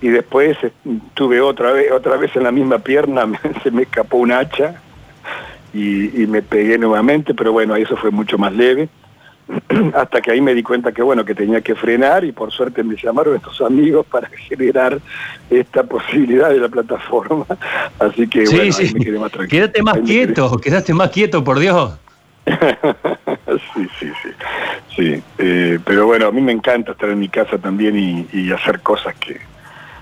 y 0.00 0.08
después 0.08 0.56
eh, 0.62 0.70
tuve 1.14 1.40
otra 1.40 1.72
vez, 1.72 1.90
otra 1.92 2.16
vez 2.16 2.34
en 2.36 2.44
la 2.44 2.52
misma 2.52 2.78
pierna, 2.78 3.26
se 3.62 3.70
me 3.70 3.82
escapó 3.82 4.16
un 4.18 4.32
hacha 4.32 4.80
y, 5.74 6.22
y 6.22 6.26
me 6.26 6.40
pegué 6.40 6.78
nuevamente, 6.78 7.34
pero 7.34 7.52
bueno, 7.52 7.76
eso 7.76 7.96
fue 7.96 8.10
mucho 8.10 8.38
más 8.38 8.52
leve. 8.52 8.88
hasta 9.94 10.20
que 10.20 10.30
ahí 10.30 10.40
me 10.40 10.54
di 10.54 10.62
cuenta 10.62 10.92
que 10.92 11.02
bueno, 11.02 11.24
que 11.24 11.34
tenía 11.34 11.60
que 11.60 11.74
frenar 11.74 12.24
y 12.24 12.32
por 12.32 12.52
suerte 12.52 12.82
me 12.82 12.96
llamaron 12.96 13.36
estos 13.36 13.60
amigos 13.60 14.06
para 14.10 14.28
generar 14.28 14.98
esta 15.50 15.82
posibilidad 15.82 16.50
de 16.50 16.58
la 16.58 16.68
plataforma. 16.68 17.46
Así 17.98 18.28
que 18.28 18.44
bueno, 18.44 18.76
me 18.94 19.04
quedé 19.04 19.18
más 19.18 19.32
tranquilo. 19.32 19.48
Quédate 19.48 19.82
más 19.82 19.98
quieto, 20.00 20.58
quedaste 20.58 20.94
más 20.94 21.10
quieto, 21.10 21.42
por 21.42 21.58
Dios. 21.58 21.98
sí, 23.74 23.88
sí, 23.98 24.12
sí. 24.22 24.28
sí. 24.96 25.22
Eh, 25.38 25.78
pero 25.84 26.06
bueno, 26.06 26.26
a 26.26 26.32
mí 26.32 26.40
me 26.40 26.52
encanta 26.52 26.92
estar 26.92 27.08
en 27.10 27.18
mi 27.18 27.28
casa 27.28 27.58
también 27.58 28.26
y, 28.32 28.50
hacer 28.52 28.80
cosas 28.80 29.14
que, 29.16 29.40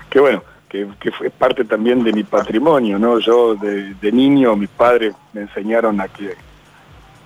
que 0.09 0.19
bueno, 0.19 0.43
que, 0.69 0.87
fue 1.11 1.29
parte 1.29 1.65
también 1.65 2.03
de 2.03 2.13
mi 2.13 2.23
patrimonio, 2.23 2.99
¿no? 2.99 3.19
Yo 3.19 3.55
de, 3.55 4.11
niño, 4.11 4.55
mis 4.55 4.69
padres 4.69 5.15
me 5.33 5.41
enseñaron 5.41 6.01
a 6.01 6.07
que 6.07 6.35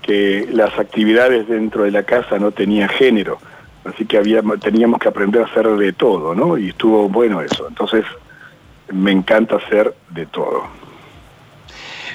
que 0.01 0.47
las 0.51 0.79
actividades 0.79 1.47
dentro 1.47 1.83
de 1.83 1.91
la 1.91 2.01
casa 2.01 2.39
no 2.39 2.51
tenían 2.51 2.89
género, 2.89 3.37
así 3.85 4.05
que 4.05 4.19
teníamos 4.59 4.99
que 4.99 5.07
aprender 5.07 5.43
a 5.43 5.45
hacer 5.45 5.67
de 5.67 5.93
todo, 5.93 6.33
¿no? 6.33 6.57
Y 6.57 6.69
estuvo 6.69 7.07
bueno 7.07 7.39
eso. 7.39 7.67
Entonces, 7.67 8.03
me 8.91 9.11
encanta 9.11 9.57
hacer 9.57 9.93
de 10.09 10.25
todo. 10.25 10.63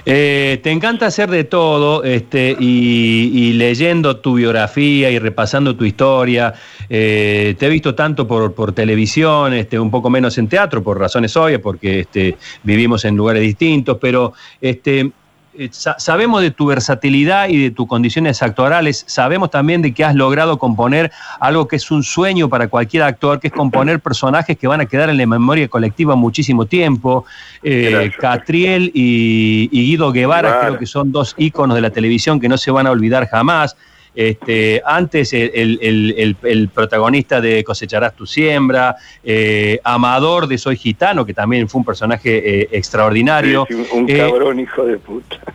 Eh, 0.09 0.61
te 0.63 0.71
encanta 0.71 1.07
hacer 1.07 1.29
de 1.29 1.43
todo, 1.43 2.05
este, 2.05 2.57
y, 2.61 3.53
leyendo 3.55 4.19
tu 4.19 4.35
biografía 4.35 5.11
y 5.11 5.19
repasando 5.19 5.75
tu 5.75 5.85
historia. 5.85 6.55
Eh, 6.89 7.57
te 7.59 7.67
he 7.67 7.69
visto 7.69 7.97
tanto 7.97 8.25
por, 8.29 8.73
televisión, 8.73 9.53
este, 9.53 9.81
un 9.81 9.91
poco 9.91 10.09
menos 10.09 10.39
en 10.39 10.47
teatro, 10.47 10.81
por 10.81 11.01
razones 11.01 11.37
obvias, 11.37 11.61
porque 11.61 12.01
este, 12.01 12.37
vivimos 12.63 13.05
en 13.05 13.17
lugares 13.17 13.43
distintos, 13.43 13.99
pero 14.01 14.33
este, 14.61 15.11
eh, 15.59 15.71
sabemos 15.73 16.43
de 16.43 16.51
tu 16.51 16.67
versatilidad 16.67 17.49
y 17.49 17.63
de 17.63 17.71
tus 17.71 17.87
condiciones 17.87 18.43
actorales, 18.43 19.05
sabemos 19.07 19.51
también 19.51 19.83
de 19.83 19.93
que 19.95 20.05
has 20.05 20.15
logrado 20.15 20.59
componer 20.59 21.11
algo 21.41 21.67
que 21.69 21.77
es 21.77 21.91
un 21.91 22.03
sueño 22.03 22.49
para 22.49 22.69
cualquier 22.69 23.03
actor, 23.03 23.41
que 23.41 23.49
es 23.49 23.53
componer 23.53 24.01
personajes 24.01 24.57
que 24.57 24.67
van 24.67 24.81
a 24.81 24.87
quedar 24.87 25.11
en 25.11 25.19
la 25.19 25.27
memoria 25.27 25.69
colectiva 25.69 26.17
muchísimo 26.17 26.67
tiempo. 26.67 27.25
Eh, 27.63 28.13
Catriel 28.19 28.91
y, 28.95 29.69
Guido 29.71 30.13
Guevara 30.13 30.61
creo 30.61 30.79
que 30.79 30.87
son 30.87 31.13
dos 31.13 31.35
íconos 31.39 31.75
de 31.75 31.81
la 31.81 31.91
televisión 31.91 32.41
que 32.41 32.49
no 32.49 32.59
se 32.59 32.71
van 32.71 32.87
a 32.87 32.91
olvidar 32.91 33.29
jamás. 33.29 33.77
Este, 34.17 34.81
antes 34.83 35.35
el, 35.35 36.69
protagonista 36.75 37.39
de 37.39 37.63
Cosecharás 37.63 38.17
tu 38.17 38.27
siembra, 38.27 38.97
eh, 39.23 39.79
Amador 39.85 40.49
de 40.49 40.57
Soy 40.57 40.77
Gitano, 40.77 41.27
que 41.27 41.35
también 41.35 41.69
fue 41.69 41.81
un 41.81 41.85
personaje 41.85 42.63
eh, 42.63 42.69
extraordinario. 42.73 43.67
un, 43.93 44.09
eh, 44.09 44.17
cabrón 44.17 44.59
hijo 44.59 44.85
de 44.85 44.97
puta. 44.97 45.37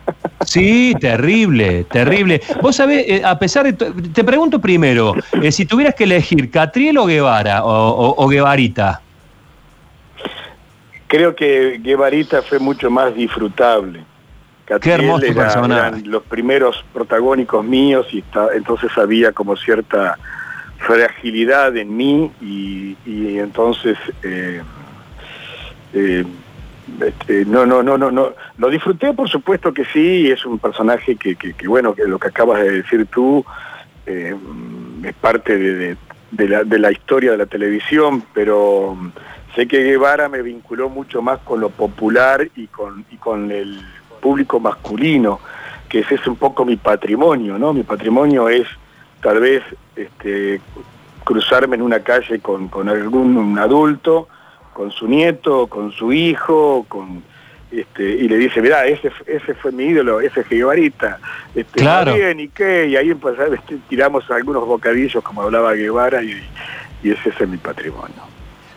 Sí, 0.44 0.92
terrible, 1.00 1.84
terrible. 1.84 2.40
Vos 2.60 2.74
sabés, 2.74 3.24
a 3.24 3.38
pesar 3.38 3.64
de... 3.64 3.72
Te 3.72 4.24
pregunto 4.24 4.60
primero, 4.60 5.14
si 5.52 5.66
tuvieras 5.66 5.94
que 5.94 6.02
elegir 6.02 6.50
Catriel 6.50 6.98
o 6.98 7.06
Guevara 7.06 7.60
o 7.64 8.26
Guevarita. 8.26 9.00
Creo 11.06 11.36
que 11.36 11.78
Guevarita 11.80 12.42
fue 12.42 12.58
mucho 12.58 12.90
más 12.90 13.14
disfrutable 13.14 14.04
Qué 14.66 14.92
hermoso 14.92 15.24
eran 15.26 16.02
los 16.06 16.22
primeros 16.22 16.84
protagónicos 16.92 17.64
míos 17.64 18.06
y 18.12 18.24
entonces 18.54 18.90
había 18.96 19.32
como 19.32 19.56
cierta 19.56 20.18
fragilidad 20.78 21.76
en 21.76 21.96
mí 21.96 22.30
y, 22.40 22.96
entonces 23.38 23.96
eh, 24.22 24.62
eh, 25.92 26.24
este, 27.00 27.44
no, 27.44 27.66
no, 27.66 27.82
no, 27.82 27.96
no, 27.96 28.10
no, 28.10 28.32
lo 28.58 28.70
disfruté 28.70 29.12
por 29.12 29.28
supuesto 29.28 29.72
que 29.72 29.84
sí, 29.86 30.30
es 30.30 30.44
un 30.44 30.58
personaje 30.58 31.16
que, 31.16 31.36
bueno, 31.66 31.94
que 31.94 32.04
lo 32.04 32.18
que 32.18 32.28
acabas 32.28 32.62
de 32.62 32.82
decir 32.82 33.06
tú 33.06 33.44
eh, 34.06 34.34
es 35.04 35.14
parte 35.14 35.56
de, 35.58 35.96
la, 36.48 36.64
de 36.64 36.78
la 36.78 36.90
historia 36.90 37.32
de 37.32 37.38
la 37.38 37.46
televisión, 37.46 38.24
pero 38.32 38.96
sé 39.54 39.66
que 39.66 39.84
Guevara 39.84 40.28
me 40.28 40.42
vinculó 40.42 40.88
mucho 40.88 41.22
más 41.22 41.40
con 41.40 41.60
lo 41.60 41.70
popular 41.70 42.48
y 42.56 42.66
con, 42.68 43.04
y 43.10 43.16
con 43.16 43.50
el 43.50 43.80
público 44.22 44.60
masculino, 44.60 45.40
que 45.88 45.98
ese 45.98 46.14
es 46.14 46.26
un 46.26 46.36
poco 46.36 46.64
mi 46.64 46.76
patrimonio, 46.76 47.58
¿no? 47.58 47.74
Mi 47.74 47.82
patrimonio 47.82 48.48
es 48.48 48.66
tal 49.20 49.40
vez 49.40 49.62
este, 49.96 50.60
cruzarme 51.24 51.76
en 51.76 51.82
una 51.82 52.00
calle 52.00 52.40
con, 52.40 52.70
algún 52.88 53.58
adulto, 53.58 54.28
con 54.72 54.90
su 54.90 55.06
nieto, 55.06 55.66
con 55.66 55.92
su 55.92 56.12
hijo, 56.12 56.86
con 56.88 57.22
este, 57.70 58.02
y 58.02 58.28
le 58.28 58.36
dice, 58.36 58.60
mirá, 58.60 58.86
ese, 58.86 59.10
ese 59.26 59.54
fue 59.54 59.72
mi 59.72 59.84
ídolo, 59.84 60.20
ese 60.20 60.40
es 60.40 60.48
Guevarita. 60.48 61.18
Este, 61.54 61.80
claro. 61.80 62.14
Bien, 62.14 62.38
¿y 62.38 62.48
qué? 62.48 62.86
Y 62.88 62.96
ahí 62.96 63.10
este, 63.10 63.78
tiramos 63.88 64.30
algunos 64.30 64.66
bocadillos, 64.66 65.22
como 65.24 65.42
hablaba 65.42 65.72
Guevara, 65.72 66.22
y, 66.22 66.42
y 67.02 67.10
ese 67.10 67.30
es 67.30 67.48
mi 67.48 67.56
patrimonio. 67.56 68.31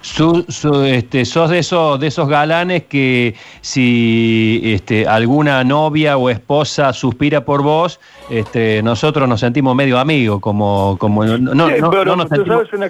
Su, 0.06 0.46
este, 0.86 1.26
sos 1.26 1.50
de 1.50 1.58
esos, 1.58 2.00
de 2.00 2.08
esos 2.08 2.30
galanes 2.30 2.84
que 2.84 3.34
si 3.62 4.62
este, 4.64 5.08
alguna 5.08 5.64
novia 5.64 6.16
o 6.16 6.30
esposa 6.30 6.94
suspira 6.94 7.44
por 7.44 7.64
vos, 7.64 8.00
este, 8.30 8.84
nosotros 8.84 9.28
nos 9.28 9.40
sentimos 9.40 9.76
medio 9.76 9.98
amigos, 9.98 10.40
como, 10.42 10.96
como 11.00 11.26
no, 11.26 11.40
no, 11.40 12.16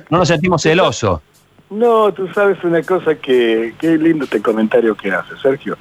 nos 0.09 0.27
sentimos, 0.27 0.61
celosos. 0.61 1.21
No, 1.69 2.13
tú 2.13 2.27
sabes 2.33 2.61
una 2.65 2.83
cosa 2.83 3.15
que, 3.15 3.73
qué 3.79 3.97
lindo 3.97 4.25
este 4.25 4.41
comentario 4.41 4.93
que 4.93 5.13
hace, 5.13 5.37
Sergio. 5.41 5.77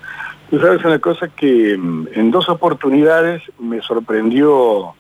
Tú 0.51 0.61
sabes 0.61 0.85
una 0.85 1.01
cosa 1.01 1.27
que 1.27 1.77
mm, 1.77 2.09
en 2.15 2.31
dos 2.31 2.49
oportunidades 2.49 3.43
me 3.59 3.83
sorprendió 3.83 4.95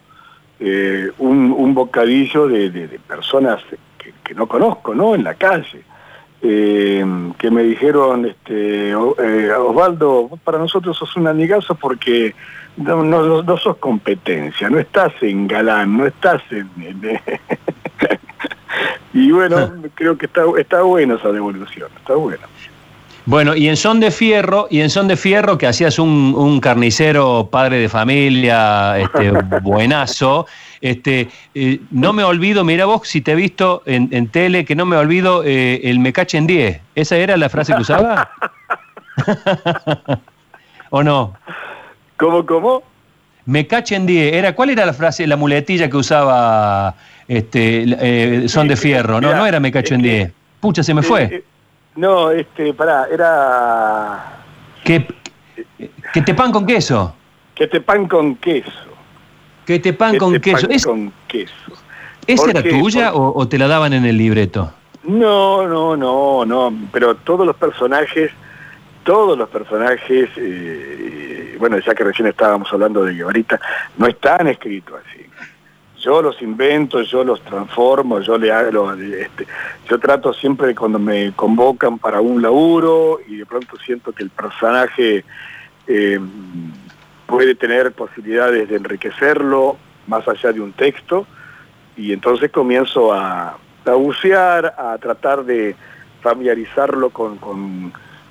eh, 0.58 1.12
un, 1.18 1.74
bocadillo 1.74 2.48
de, 2.48 2.98
personas 3.06 3.62
que, 3.96 4.12
que, 4.24 4.34
no 4.34 4.48
conozco, 4.48 4.96
¿no? 4.96 5.14
En 5.14 5.22
la 5.22 5.34
calle 5.34 5.84
eh, 6.46 7.04
que 7.38 7.50
me 7.50 7.62
dijeron, 7.62 8.26
este, 8.26 8.90
eh, 8.90 9.52
Osvaldo, 9.52 10.28
para 10.44 10.58
nosotros 10.58 10.96
sos 10.96 11.16
un 11.16 11.26
amigazo 11.26 11.74
porque 11.74 12.34
no, 12.76 13.02
no, 13.02 13.56
sos 13.56 13.78
competencia, 13.78 14.68
no 14.68 14.78
estás 14.78 15.12
en 15.22 15.48
galán, 15.48 15.96
no 15.96 16.06
estás 16.06 16.42
en... 16.50 16.70
y 19.14 19.30
bueno, 19.30 19.72
creo 19.94 20.18
que 20.18 20.26
está, 20.26 20.42
está 20.58 20.82
bueno 20.82 21.14
esa 21.14 21.32
devolución, 21.32 21.88
está 21.96 22.14
bueno. 22.14 22.42
Bueno, 23.26 23.56
y 23.56 23.68
en 23.68 23.76
Son 23.78 24.00
de 24.00 24.10
Fierro, 24.10 24.66
y 24.70 24.80
en 24.80 24.90
Son 24.90 25.08
de 25.08 25.16
Fierro, 25.16 25.56
que 25.56 25.66
hacías 25.66 25.98
un, 25.98 26.60
carnicero 26.60 27.48
padre 27.50 27.78
de 27.78 27.88
familia, 27.88 28.98
este, 28.98 29.30
buenazo, 29.62 30.46
Este, 30.84 31.28
eh, 31.54 31.80
no 31.90 32.12
me 32.12 32.24
olvido, 32.24 32.62
mira 32.62 32.84
vos, 32.84 33.08
si 33.08 33.22
te 33.22 33.32
he 33.32 33.34
visto 33.34 33.82
en, 33.86 34.28
tele, 34.28 34.66
que 34.66 34.76
no 34.76 34.84
me 34.84 34.98
olvido 34.98 35.42
eh, 35.42 35.80
el 35.84 35.98
me 35.98 36.12
cachen 36.12 36.46
10. 36.46 36.78
¿Esa 36.94 37.16
era 37.16 37.38
la 37.38 37.48
frase 37.48 37.74
que 37.74 37.80
usaba? 37.80 38.28
¿O 40.90 41.02
no? 41.02 41.38
¿Cómo, 42.18 42.44
cómo? 42.44 42.82
Me 43.46 43.66
cachen 43.66 44.04
10. 44.04 44.34
Era, 44.34 44.54
¿Cuál 44.54 44.70
era 44.70 44.84
la 44.84 44.92
frase, 44.92 45.26
la 45.26 45.36
muletilla 45.36 45.88
que 45.88 45.96
usaba 45.96 46.94
este, 47.28 47.86
eh, 47.86 48.46
Son 48.50 48.68
de 48.68 48.76
Fierro? 48.76 49.22
No, 49.22 49.34
no 49.34 49.46
era 49.46 49.60
me 49.60 49.72
cachen 49.72 50.02
10. 50.02 50.30
Pucha, 50.60 50.82
se 50.82 50.92
me 50.92 51.00
fue. 51.00 51.44
no, 51.96 52.30
este, 52.30 52.74
pará, 52.74 53.06
era... 53.10 54.42
Que, 54.84 55.06
que 56.12 56.20
te 56.20 56.34
pan 56.34 56.52
con 56.52 56.66
queso. 56.66 57.14
Que 57.54 57.68
te 57.68 57.80
pan 57.80 58.06
con 58.06 58.36
queso. 58.36 58.93
Que 59.66 59.78
te 59.78 59.92
pan 59.92 60.18
con 60.18 60.38
queso. 60.40 60.68
con 60.88 61.12
queso. 61.26 61.52
¿Esa 62.26 62.50
era 62.50 62.62
tuya 62.62 63.14
o, 63.14 63.46
te 63.48 63.58
la 63.58 63.66
daban 63.66 63.92
en 63.92 64.04
el 64.04 64.16
libreto? 64.16 64.72
No, 65.04 65.66
no, 65.66 65.96
no, 65.96 66.44
no. 66.44 66.72
Pero 66.92 67.16
todos 67.16 67.46
los 67.46 67.56
personajes, 67.56 68.30
todos 69.04 69.36
los 69.36 69.48
personajes, 69.48 70.30
eh, 70.36 71.56
bueno, 71.58 71.78
ya 71.78 71.94
que 71.94 72.04
recién 72.04 72.28
estábamos 72.28 72.72
hablando 72.72 73.04
de 73.04 73.14
Guevarita, 73.14 73.60
no 73.98 74.06
están 74.06 74.48
escritos 74.48 75.00
así. 75.06 75.24
Yo 76.00 76.20
los 76.20 76.40
invento, 76.42 77.00
yo 77.02 77.24
los 77.24 77.40
transformo, 77.42 78.20
yo 78.20 78.36
le 78.36 78.52
hago, 78.52 78.92
este, 78.92 79.46
yo 79.88 79.98
trato 79.98 80.34
siempre 80.34 80.74
cuando 80.74 80.98
me 80.98 81.32
convocan 81.32 81.98
para 81.98 82.20
un 82.20 82.42
laburo 82.42 83.20
y 83.26 83.36
de 83.36 83.46
pronto 83.46 83.78
siento 83.78 84.12
que 84.12 84.22
el 84.22 84.28
personaje 84.28 85.24
eh, 85.86 86.20
puede 87.26 87.54
tener 87.54 87.92
posibilidades 87.92 88.68
de 88.68 88.76
enriquecerlo 88.76 89.76
más 90.06 90.26
allá 90.28 90.52
de 90.52 90.60
un 90.60 90.72
texto 90.72 91.26
y 91.96 92.12
entonces 92.12 92.50
comienzo 92.50 93.12
a, 93.12 93.56
a 93.86 93.92
bucear, 93.92 94.74
a 94.78 94.98
tratar 94.98 95.44
de 95.44 95.76
familiarizarlo 96.22 97.10
con, 97.10 97.36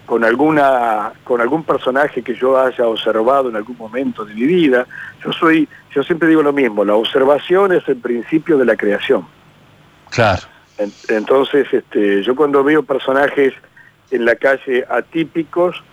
con, 0.06 0.24
alguna, 0.24 1.14
con 1.24 1.42
algún 1.42 1.64
personaje 1.64 2.24
que 2.24 2.34
yo 2.36 2.60
haya 2.60 2.88
observado 2.88 3.50
en 3.50 3.56
algún 3.56 3.78
momento 3.78 4.26
de 4.26 4.34
mi 4.34 4.46
vida. 4.46 4.88
Yo 5.24 5.32
soy, 5.32 5.68
yo 5.94 6.04
siempre 6.04 6.28
digo 6.28 6.42
lo 6.42 6.54
mismo, 6.54 6.84
la 6.84 6.96
observación 6.96 7.72
es 7.72 7.88
el 7.88 7.98
principio 7.98 8.58
de 8.58 8.66
la 8.66 8.76
creación. 8.76 9.28
Claro. 10.10 10.42
entonces, 11.08 11.68
este, 11.72 12.22
yo 12.24 12.36
cuando 12.36 12.64
veo 12.64 12.84
personajes 12.84 13.54
en 14.12 14.26
la 14.26 14.36
calle 14.36 14.86
atípicos, 14.90 15.84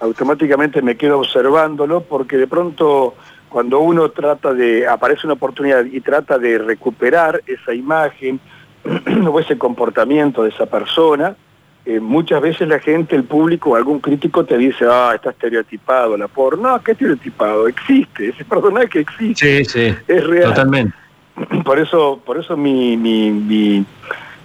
automáticamente 0.00 0.82
me 0.82 0.96
quedo 0.96 1.18
observándolo 1.18 2.02
porque 2.02 2.36
de 2.36 2.46
pronto 2.46 3.14
cuando 3.48 3.80
uno 3.80 4.10
trata 4.10 4.54
de, 4.54 4.86
aparece 4.86 5.26
una 5.26 5.34
oportunidad 5.34 5.84
y 5.84 6.00
trata 6.00 6.38
de 6.38 6.58
recuperar 6.58 7.42
esa 7.46 7.74
imagen 7.74 8.40
o 9.30 9.40
ese 9.40 9.58
comportamiento 9.58 10.44
de 10.44 10.50
esa 10.50 10.66
persona, 10.66 11.36
eh, 11.84 11.98
muchas 11.98 12.40
veces 12.40 12.68
la 12.68 12.78
gente, 12.78 13.16
el 13.16 13.24
público 13.24 13.70
o 13.70 13.76
algún 13.76 14.00
crítico 14.00 14.44
te 14.44 14.56
dice, 14.56 14.84
ah, 14.88 15.12
está 15.14 15.30
estereotipado 15.30 16.16
la 16.16 16.28
por. 16.28 16.58
No, 16.58 16.80
¿qué 16.82 16.92
estereotipado? 16.92 17.66
Existe, 17.68 18.28
ese 18.28 18.44
personaje 18.44 19.00
existe. 19.00 19.64
Sí, 19.64 19.64
sí, 19.64 19.96
es 20.06 20.26
real. 20.26 20.50
Totalmente. 20.50 20.94
Por 21.64 21.78
eso, 21.78 22.20
por 22.22 22.38
eso 22.38 22.54
mi, 22.54 22.98
mi, 22.98 23.30
mi 23.30 23.86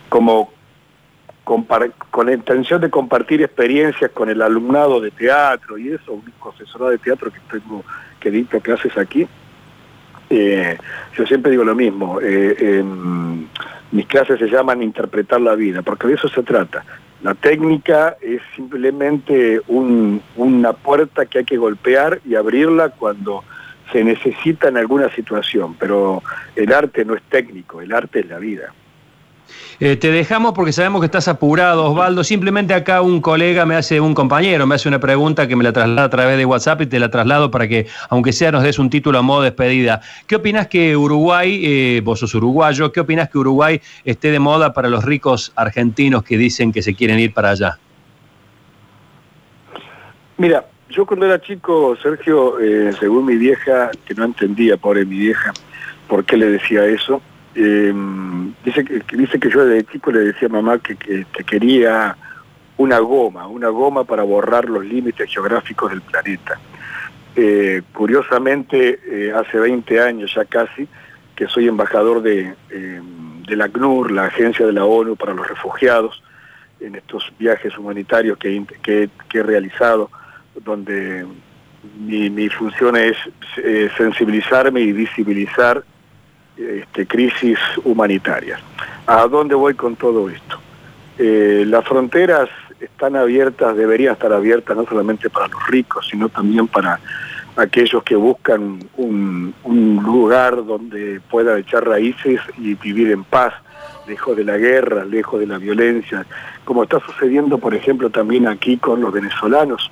como 0.07 0.53
con 1.45 2.25
la 2.25 2.33
intención 2.33 2.81
de 2.81 2.89
compartir 2.89 3.41
experiencias 3.41 4.11
con 4.11 4.29
el 4.29 4.41
alumnado 4.41 4.99
de 4.99 5.11
teatro 5.11 5.77
y 5.77 5.93
eso, 5.93 6.13
un 6.13 6.23
profesorado 6.41 6.89
de 6.89 6.97
teatro 6.97 7.31
que 7.31 7.39
tengo 7.49 7.83
que 8.19 8.31
dicto 8.31 8.59
clases 8.59 8.97
aquí, 8.97 9.27
eh, 10.29 10.77
yo 11.15 11.25
siempre 11.25 11.51
digo 11.51 11.63
lo 11.63 11.75
mismo, 11.75 12.19
eh, 12.21 12.83
mis 13.91 14.07
clases 14.07 14.39
se 14.39 14.47
llaman 14.47 14.81
interpretar 14.81 15.39
la 15.39 15.55
vida, 15.55 15.81
porque 15.83 16.07
de 16.07 16.15
eso 16.15 16.27
se 16.27 16.43
trata. 16.43 16.83
La 17.21 17.33
técnica 17.33 18.17
es 18.21 18.41
simplemente 18.55 19.61
una 19.67 20.73
puerta 20.73 21.25
que 21.25 21.39
hay 21.39 21.45
que 21.45 21.57
golpear 21.57 22.19
y 22.25 22.35
abrirla 22.35 22.89
cuando 22.89 23.43
se 23.91 24.03
necesita 24.03 24.67
en 24.67 24.77
alguna 24.77 25.09
situación, 25.15 25.75
pero 25.79 26.21
el 26.55 26.73
arte 26.73 27.05
no 27.05 27.15
es 27.15 27.21
técnico, 27.23 27.81
el 27.81 27.93
arte 27.93 28.19
es 28.19 28.27
la 28.27 28.39
vida. 28.39 28.73
Eh, 29.79 29.97
te 29.97 30.09
dejamos 30.11 30.53
porque 30.53 30.71
sabemos 30.71 31.01
que 31.01 31.05
estás 31.05 31.27
apurado, 31.27 31.91
Osvaldo. 31.91 32.23
Simplemente 32.23 32.73
acá 32.73 33.01
un 33.01 33.19
colega 33.19 33.65
me 33.65 33.75
hace, 33.75 33.99
un 33.99 34.13
compañero 34.13 34.65
me 34.65 34.75
hace 34.75 34.87
una 34.87 34.99
pregunta 34.99 35.47
que 35.47 35.55
me 35.55 35.63
la 35.63 35.73
traslada 35.73 36.03
a 36.03 36.09
través 36.09 36.37
de 36.37 36.45
WhatsApp 36.45 36.81
y 36.81 36.85
te 36.85 36.99
la 36.99 37.09
traslado 37.09 37.51
para 37.51 37.67
que, 37.67 37.87
aunque 38.09 38.31
sea, 38.31 38.51
nos 38.51 38.63
des 38.63 38.79
un 38.79 38.89
título 38.89 39.19
a 39.19 39.21
modo 39.21 39.41
de 39.41 39.49
despedida. 39.49 40.01
¿Qué 40.27 40.37
opinas 40.37 40.67
que 40.67 40.95
Uruguay, 40.95 41.61
eh, 41.63 42.01
vos 42.03 42.19
sos 42.19 42.33
uruguayo, 42.35 42.91
qué 42.91 43.01
opinas 43.01 43.29
que 43.29 43.37
Uruguay 43.37 43.81
esté 44.05 44.31
de 44.31 44.39
moda 44.39 44.73
para 44.73 44.89
los 44.89 45.03
ricos 45.03 45.51
argentinos 45.55 46.23
que 46.23 46.37
dicen 46.37 46.71
que 46.71 46.81
se 46.81 46.95
quieren 46.95 47.19
ir 47.19 47.33
para 47.33 47.51
allá? 47.51 47.77
Mira, 50.37 50.65
yo 50.89 51.05
cuando 51.05 51.25
era 51.25 51.41
chico, 51.41 51.95
Sergio, 52.01 52.59
eh, 52.59 52.91
según 52.99 53.25
mi 53.25 53.35
vieja, 53.35 53.91
que 54.05 54.13
no 54.13 54.25
entendía, 54.25 54.77
pobre 54.77 55.05
mi 55.05 55.17
vieja, 55.17 55.53
por 56.07 56.23
qué 56.25 56.37
le 56.37 56.47
decía 56.47 56.85
eso, 56.85 57.21
eh, 57.55 57.93
dice, 58.63 58.83
que, 58.83 59.17
dice 59.17 59.39
que 59.39 59.49
yo 59.49 59.65
desde 59.65 59.89
chico 59.89 60.11
le 60.11 60.19
decía 60.19 60.47
a 60.47 60.51
mamá 60.51 60.79
que, 60.79 60.97
quería 61.45 62.15
una 62.77 62.99
goma, 62.99 63.47
una 63.47 63.69
goma 63.69 64.03
para 64.03 64.23
borrar 64.23 64.65
los 64.65 64.85
límites 64.85 65.31
geográficos 65.31 65.89
del 65.91 66.01
planeta. 66.01 66.59
Eh, 67.35 67.81
curiosamente, 67.93 68.99
eh, 69.05 69.33
hace 69.33 69.57
20 69.57 70.01
años 70.01 70.33
ya 70.35 70.45
casi, 70.45 70.87
que 71.35 71.47
soy 71.47 71.67
embajador 71.67 72.21
de, 72.21 72.53
em, 72.69 73.43
de 73.43 73.55
la 73.55 73.65
ACNUR, 73.65 74.11
la 74.11 74.25
Agencia 74.25 74.65
de 74.65 74.73
la 74.73 74.85
ONU 74.85 75.15
para 75.15 75.33
los 75.33 75.47
Refugiados, 75.47 76.21
en 76.79 76.95
estos 76.95 77.31
viajes 77.39 77.77
humanitarios 77.77 78.37
que, 78.37 78.63
que, 78.83 79.09
he 79.33 79.43
realizado, 79.43 80.09
donde 80.63 81.25
mi, 81.99 82.29
mi 82.29 82.49
función 82.49 82.95
es 82.97 83.17
eh, 83.57 83.89
sensibilizarme 83.97 84.81
y 84.81 84.91
visibilizar 84.91 85.83
este, 86.57 87.05
crisis 87.05 87.59
humanitarias. 87.83 88.59
¿A 89.07 89.27
dónde 89.27 89.55
voy 89.55 89.73
con 89.73 89.95
todo 89.95 90.29
esto? 90.29 90.59
Eh, 91.17 91.63
las 91.67 91.85
fronteras 91.85 92.49
están 92.79 93.15
abiertas, 93.15 93.75
deberían 93.75 94.13
estar 94.13 94.33
abiertas 94.33 94.75
no 94.75 94.85
solamente 94.85 95.29
para 95.29 95.47
los 95.47 95.67
ricos, 95.67 96.07
sino 96.09 96.29
también 96.29 96.67
para 96.67 96.99
aquellos 97.55 98.03
que 98.03 98.15
buscan 98.15 98.79
un, 98.97 99.53
lugar 100.03 100.65
donde 100.65 101.21
pueda 101.29 101.57
echar 101.57 101.87
raíces 101.87 102.39
y 102.57 102.75
vivir 102.75 103.11
en 103.11 103.23
paz, 103.23 103.53
lejos 104.07 104.35
de 104.35 104.43
la 104.43 104.57
guerra, 104.57 105.05
lejos 105.05 105.39
de 105.39 105.47
la 105.47 105.57
violencia, 105.57 106.25
como 106.63 106.83
está 106.83 106.99
sucediendo, 106.99 107.57
por 107.57 107.73
ejemplo, 107.73 108.09
también 108.09 108.47
aquí 108.47 108.77
con 108.77 109.01
los 109.01 109.11
venezolanos. 109.11 109.91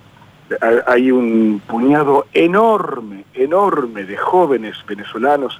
Hay 0.88 1.12
un 1.12 1.62
puñado 1.66 2.28
enorme, 2.34 3.26
enorme 3.34 4.04
de 4.04 4.18
jóvenes 4.18 4.78
venezolanos 4.88 5.60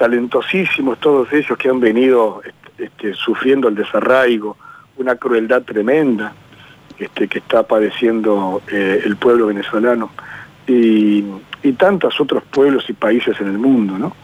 talentosísimos 0.00 0.98
todos 0.98 1.30
ellos 1.30 1.58
que 1.58 1.68
han 1.68 1.78
venido 1.78 2.40
este, 2.78 3.12
sufriendo 3.12 3.68
el 3.68 3.74
desarraigo, 3.74 4.56
una 4.96 5.16
crueldad 5.16 5.60
tremenda 5.60 6.32
este, 6.98 7.28
que 7.28 7.40
está 7.40 7.64
padeciendo 7.64 8.62
eh, 8.72 9.02
el 9.04 9.16
pueblo 9.16 9.48
venezolano 9.48 10.10
y, 10.66 11.22
tantos 11.76 12.18
otros 12.18 12.42
pueblos 12.44 12.88
y 12.88 12.94
países 12.94 13.38
en 13.40 13.48
el 13.48 13.58
mundo, 13.58 13.98
¿no? 13.98 14.16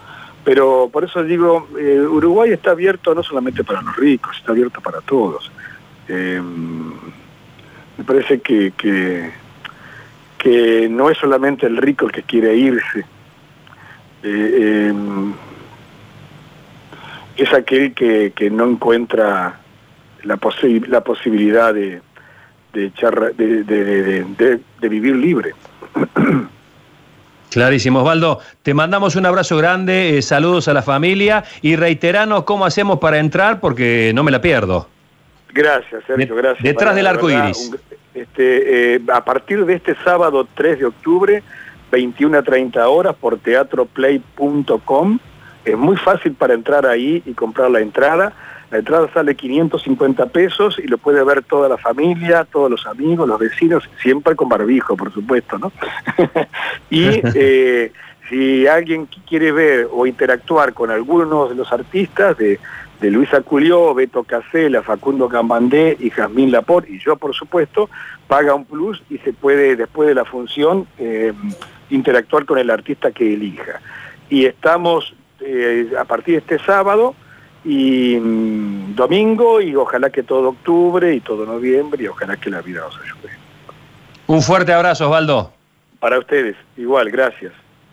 Pero 0.44 0.88
por 0.90 1.04
eso 1.04 1.22
digo, 1.22 1.68
eh, 1.78 2.00
Uruguay 2.00 2.50
está 2.50 2.70
abierto 2.70 3.14
no 3.14 3.22
solamente 3.22 3.62
para 3.62 3.82
los 3.82 3.94
ricos, 3.96 4.36
está 4.36 4.52
abierto 4.52 4.80
para 4.80 5.00
todos. 5.02 5.50
Eh, 6.08 6.40
me 7.98 8.04
parece 8.04 8.40
que, 8.40 8.72
que, 8.76 9.30
que, 10.38 10.88
no 10.88 11.10
es 11.10 11.18
solamente 11.18 11.66
el 11.66 11.76
rico 11.76 12.06
el 12.06 12.12
que 12.12 12.22
quiere 12.22 12.56
irse 12.56 13.04
es 17.36 17.52
aquel 17.52 17.94
que, 17.94 18.32
no 18.50 18.68
encuentra 18.68 19.58
la, 20.22 20.38
la 20.88 21.00
posibilidad 21.02 21.74
de, 21.74 22.00
de, 22.72 24.60
de, 24.80 24.88
vivir 24.88 25.16
libre. 25.16 25.52
Clarísimo, 27.50 28.00
Osvaldo. 28.00 28.40
Te 28.62 28.74
mandamos 28.74 29.16
un 29.16 29.24
abrazo 29.24 29.56
grande, 29.56 30.18
eh, 30.18 30.22
saludos 30.22 30.68
a 30.68 30.74
la 30.74 30.82
familia 30.82 31.44
y 31.62 31.76
reiteranos 31.76 32.44
cómo 32.44 32.66
hacemos 32.66 32.98
para 32.98 33.18
entrar 33.18 33.60
porque 33.60 34.12
no 34.14 34.22
me 34.24 34.30
la 34.30 34.40
pierdo. 34.40 34.88
Gracias, 35.52 36.04
Sergio, 36.06 36.34
gracias. 36.34 36.62
Detrás 36.62 36.94
del 36.94 37.06
arco 37.06 37.30
iris. 37.30 37.72
Este, 38.14 38.94
eh, 38.96 39.00
a 39.12 39.24
partir 39.24 39.64
de 39.64 39.74
este 39.74 39.94
sábado 40.04 40.46
3 40.54 40.80
de 40.80 40.84
octubre, 40.86 41.42
21 41.90 42.38
a 42.38 42.42
30 42.42 42.88
horas 42.88 43.14
por 43.14 43.38
teatroplay.com 43.38 45.18
es 45.66 45.76
muy 45.76 45.96
fácil 45.96 46.32
para 46.32 46.54
entrar 46.54 46.86
ahí 46.86 47.22
y 47.26 47.34
comprar 47.34 47.70
la 47.70 47.80
entrada. 47.80 48.32
La 48.70 48.78
entrada 48.78 49.08
sale 49.12 49.34
550 49.34 50.26
pesos 50.26 50.78
y 50.78 50.86
lo 50.86 50.96
puede 50.98 51.22
ver 51.24 51.42
toda 51.42 51.68
la 51.68 51.76
familia, 51.76 52.44
todos 52.44 52.70
los 52.70 52.86
amigos, 52.86 53.28
los 53.28 53.38
vecinos, 53.38 53.88
siempre 54.00 54.34
con 54.36 54.48
barbijo, 54.48 54.96
por 54.96 55.12
supuesto, 55.12 55.58
¿no? 55.58 55.72
y 56.90 57.20
eh, 57.34 57.92
si 58.28 58.66
alguien 58.66 59.08
quiere 59.28 59.52
ver 59.52 59.88
o 59.92 60.06
interactuar 60.06 60.72
con 60.72 60.90
algunos 60.90 61.50
de 61.50 61.56
los 61.56 61.72
artistas 61.72 62.36
de, 62.38 62.58
de 63.00 63.10
Luisa 63.10 63.40
Culió, 63.42 63.92
Beto 63.94 64.22
Casella, 64.24 64.82
Facundo 64.82 65.28
Cambandé 65.28 65.96
y 65.98 66.10
Jazmín 66.10 66.50
Laport, 66.50 66.88
y 66.88 66.98
yo 66.98 67.16
por 67.16 67.34
supuesto, 67.34 67.90
paga 68.28 68.54
un 68.54 68.64
plus 68.64 69.02
y 69.10 69.18
se 69.18 69.32
puede 69.32 69.76
después 69.76 70.08
de 70.08 70.14
la 70.14 70.24
función 70.24 70.86
eh, 70.98 71.32
interactuar 71.90 72.44
con 72.44 72.58
el 72.58 72.70
artista 72.70 73.10
que 73.10 73.34
elija. 73.34 73.80
Y 74.28 74.46
estamos 74.46 75.14
eh, 75.40 75.90
a 75.98 76.04
partir 76.04 76.34
de 76.34 76.38
este 76.40 76.64
sábado 76.64 77.14
y 77.64 78.16
mm, 78.16 78.94
domingo 78.94 79.60
y 79.60 79.74
ojalá 79.74 80.10
que 80.10 80.22
todo 80.22 80.50
octubre 80.50 81.14
y 81.14 81.20
todo 81.20 81.44
noviembre 81.44 82.04
y 82.04 82.08
ojalá 82.08 82.36
que 82.36 82.50
la 82.50 82.62
vida 82.62 82.80
nos 82.80 82.96
ayude. 82.96 83.30
Un 84.28 84.42
fuerte 84.42 84.72
abrazo, 84.72 85.06
Osvaldo. 85.06 85.52
Para 86.00 86.18
ustedes, 86.18 86.56
igual, 86.76 87.10
gracias. 87.10 87.52